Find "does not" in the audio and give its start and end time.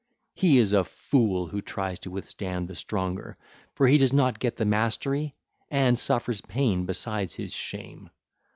3.99-4.39